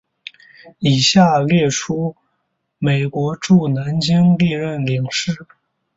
[0.79, 2.15] 以下列出
[2.79, 5.45] 美国驻南京历任领事。